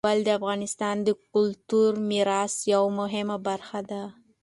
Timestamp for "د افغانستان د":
0.27-1.09